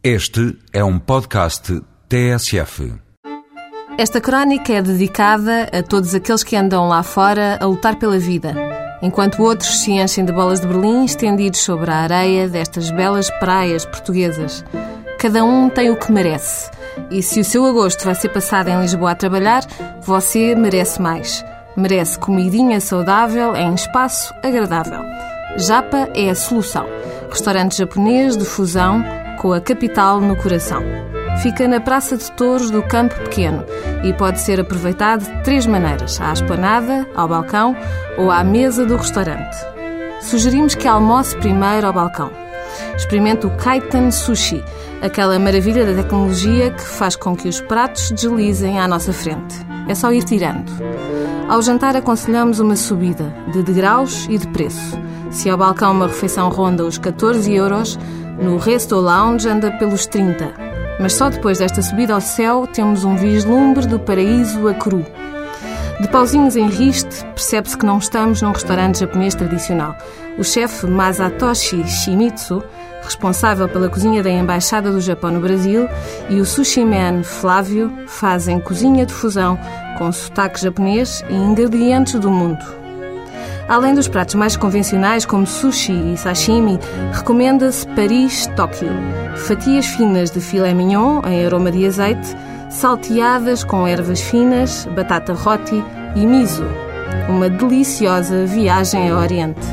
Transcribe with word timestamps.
Este 0.00 0.56
é 0.72 0.84
um 0.84 0.96
podcast 0.96 1.82
TSF. 2.08 2.94
Esta 3.98 4.20
crónica 4.20 4.72
é 4.72 4.80
dedicada 4.80 5.68
a 5.72 5.82
todos 5.82 6.14
aqueles 6.14 6.44
que 6.44 6.54
andam 6.54 6.86
lá 6.86 7.02
fora 7.02 7.58
a 7.60 7.66
lutar 7.66 7.96
pela 7.96 8.16
vida, 8.16 8.54
enquanto 9.02 9.42
outros 9.42 9.80
se 9.80 9.90
enchem 9.90 10.24
de 10.24 10.32
bolas 10.32 10.60
de 10.60 10.68
Berlim 10.68 11.04
estendidos 11.04 11.58
sobre 11.58 11.90
a 11.90 11.96
areia 11.96 12.48
destas 12.48 12.92
belas 12.92 13.28
praias 13.40 13.84
portuguesas. 13.84 14.64
Cada 15.18 15.44
um 15.44 15.68
tem 15.68 15.90
o 15.90 15.96
que 15.96 16.12
merece. 16.12 16.70
E 17.10 17.20
se 17.20 17.40
o 17.40 17.44
seu 17.44 17.66
agosto 17.66 18.04
vai 18.04 18.14
ser 18.14 18.28
passado 18.28 18.68
em 18.68 18.80
Lisboa 18.80 19.10
a 19.10 19.16
trabalhar, 19.16 19.66
você 20.02 20.54
merece 20.54 21.02
mais. 21.02 21.44
Merece 21.76 22.16
comidinha 22.20 22.80
saudável 22.80 23.56
em 23.56 23.74
espaço 23.74 24.32
agradável. 24.44 25.02
Japa 25.56 26.08
é 26.14 26.30
a 26.30 26.36
solução. 26.36 26.86
Restaurante 27.28 27.76
japonês 27.76 28.36
de 28.36 28.44
fusão 28.44 29.04
com 29.38 29.52
a 29.52 29.60
capital 29.60 30.20
no 30.20 30.36
coração. 30.36 30.82
Fica 31.42 31.68
na 31.68 31.80
Praça 31.80 32.16
de 32.16 32.30
Touros 32.32 32.70
do 32.70 32.82
Campo 32.82 33.14
Pequeno 33.20 33.64
e 34.04 34.12
pode 34.12 34.40
ser 34.40 34.60
aproveitado 34.60 35.24
de 35.24 35.42
três 35.44 35.66
maneiras: 35.66 36.20
à 36.20 36.32
esplanada, 36.32 37.06
ao 37.14 37.28
balcão 37.28 37.76
ou 38.18 38.30
à 38.30 38.42
mesa 38.42 38.84
do 38.84 38.96
restaurante. 38.96 39.56
Sugerimos 40.20 40.74
que 40.74 40.88
almoce 40.88 41.36
primeiro 41.36 41.86
ao 41.86 41.92
balcão. 41.92 42.30
Experimente 42.96 43.46
o 43.46 43.50
Kaitan 43.56 44.10
Sushi, 44.10 44.62
aquela 45.00 45.38
maravilha 45.38 45.86
da 45.86 46.02
tecnologia 46.02 46.70
que 46.70 46.82
faz 46.82 47.14
com 47.14 47.36
que 47.36 47.48
os 47.48 47.60
pratos 47.60 48.10
deslizem 48.10 48.80
à 48.80 48.88
nossa 48.88 49.12
frente. 49.12 49.54
É 49.88 49.94
só 49.94 50.12
ir 50.12 50.24
tirando. 50.24 50.70
Ao 51.48 51.62
jantar 51.62 51.96
aconselhamos 51.96 52.60
uma 52.60 52.76
subida 52.76 53.34
de 53.50 53.62
degraus 53.62 54.26
e 54.28 54.36
de 54.36 54.46
preço. 54.48 54.98
Se 55.30 55.48
ao 55.48 55.56
balcão 55.56 55.92
uma 55.92 56.06
refeição 56.06 56.50
ronda 56.50 56.84
os 56.84 56.98
14 56.98 57.50
euros, 57.54 57.98
no 58.38 58.58
Resto 58.58 58.96
Lounge 58.96 59.48
anda 59.48 59.70
pelos 59.78 60.04
30. 60.04 60.52
Mas 61.00 61.14
só 61.14 61.30
depois 61.30 61.58
desta 61.58 61.80
subida 61.80 62.12
ao 62.12 62.20
céu 62.20 62.66
temos 62.66 63.02
um 63.02 63.16
vislumbre 63.16 63.86
do 63.86 63.98
paraíso 63.98 64.68
a 64.68 64.74
cru. 64.74 65.02
De 66.00 66.06
pauzinhos 66.06 66.54
em 66.54 66.68
riste, 66.68 67.24
percebe-se 67.34 67.76
que 67.76 67.84
não 67.84 67.98
estamos 67.98 68.40
num 68.40 68.52
restaurante 68.52 69.00
japonês 69.00 69.34
tradicional. 69.34 69.96
O 70.38 70.44
chefe 70.44 70.86
Masatoshi 70.86 71.84
Shimizu, 71.88 72.62
responsável 73.02 73.68
pela 73.68 73.88
cozinha 73.88 74.22
da 74.22 74.30
Embaixada 74.30 74.92
do 74.92 75.00
Japão 75.00 75.32
no 75.32 75.40
Brasil, 75.40 75.88
e 76.30 76.40
o 76.40 76.44
sushi 76.44 76.84
man 76.84 77.24
Flávio 77.24 77.92
fazem 78.06 78.60
cozinha 78.60 79.04
de 79.04 79.12
fusão 79.12 79.58
com 79.98 80.12
sotaque 80.12 80.60
japonês 80.60 81.24
e 81.28 81.34
ingredientes 81.34 82.14
do 82.14 82.30
mundo. 82.30 82.64
Além 83.68 83.92
dos 83.92 84.06
pratos 84.06 84.36
mais 84.36 84.56
convencionais, 84.56 85.26
como 85.26 85.46
sushi 85.46 86.14
e 86.14 86.16
sashimi, 86.16 86.78
recomenda-se 87.12 87.86
Paris-Tóquio. 87.88 88.88
Fatias 89.36 89.86
finas 89.86 90.30
de 90.30 90.40
filé 90.40 90.72
mignon 90.72 91.20
em 91.26 91.44
aroma 91.44 91.72
de 91.72 91.84
azeite, 91.84 92.36
salteadas 92.70 93.64
com 93.64 93.86
ervas 93.86 94.20
finas, 94.20 94.86
batata 94.94 95.32
roti 95.32 95.82
e 96.14 96.26
miso. 96.26 96.66
Uma 97.28 97.48
deliciosa 97.48 98.46
viagem 98.46 99.10
ao 99.10 99.18
Oriente. 99.18 99.66